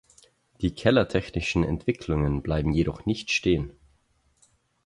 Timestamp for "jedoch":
2.73-3.05